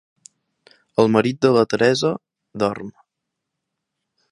[1.03, 2.11] El marit de la Teresa
[2.65, 2.91] dorm.